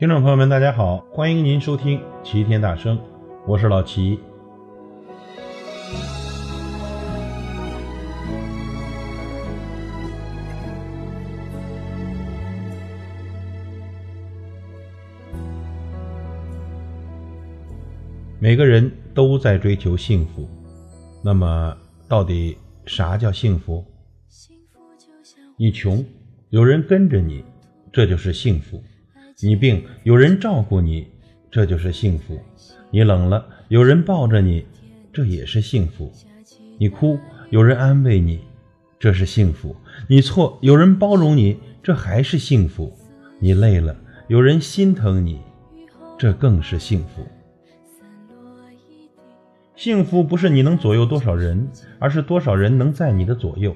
[0.00, 2.96] 听众朋友们，大家好，欢迎您收听《齐天大圣》，
[3.46, 4.18] 我是老齐。
[18.38, 20.48] 每个人都在追求幸福，
[21.22, 21.76] 那么
[22.08, 22.56] 到底
[22.86, 23.84] 啥叫幸福？
[25.58, 26.02] 你穷，
[26.48, 27.44] 有人跟着你，
[27.92, 28.82] 这就是幸福；
[29.42, 31.06] 你病，有人照顾你，
[31.50, 32.34] 这就是幸福；
[32.90, 34.64] 你冷了，有人抱着你，
[35.12, 36.10] 这也是幸福；
[36.78, 37.18] 你哭，
[37.48, 38.40] 有人安慰你，
[38.98, 39.74] 这是幸福；
[40.08, 42.92] 你错，有人包容你，这还是幸福；
[43.38, 43.96] 你累了，
[44.28, 45.40] 有人心疼你，
[46.18, 47.26] 这更是幸福。
[49.74, 51.66] 幸福不是你能左右多少人，
[51.98, 53.72] 而是多少人能在你的左右；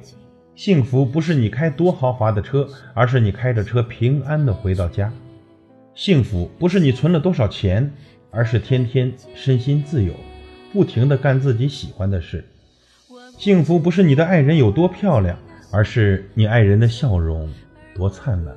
[0.54, 5.10] 幸福不是你开多豪华的车，而是你开着车平安的回到家；
[5.94, 7.92] 幸福不是你存了多少钱，
[8.30, 10.12] 而是天天身心自由，
[10.72, 12.40] 不停的干自己喜欢的事；
[13.38, 15.38] 幸福不是你的爱人有多漂亮，
[15.70, 17.48] 而是你爱人的笑容
[17.94, 18.54] 多灿烂；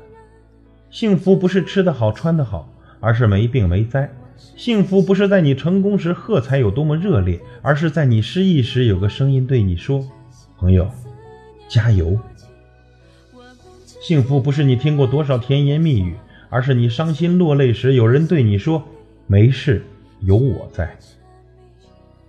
[0.89, 2.67] 幸福不是吃得好穿得好，
[2.99, 4.11] 而是没病没灾。
[4.55, 10.07] 幸福不是在你成功时喝彩有多么热烈，而是在你失意时有个声音对你说
[10.57, 10.89] ：“朋友，
[11.67, 12.17] 加油。”
[14.01, 16.15] 幸福不是你听过多少甜言蜜语，
[16.49, 18.83] 而是你伤心落泪时有人对你说
[19.27, 19.83] ：“没事，
[20.21, 20.97] 有我在。”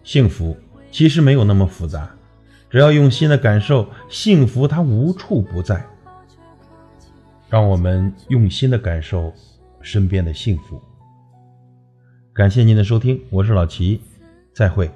[0.02, 0.56] 幸福
[0.90, 2.10] 其实没有那么复杂，
[2.70, 5.84] 只要用心的感受，幸福它无处不在。
[7.48, 9.32] 让我们用心的感受
[9.80, 10.80] 身边的幸福。
[12.32, 14.00] 感谢您的收听，我是老齐，
[14.52, 14.90] 再会。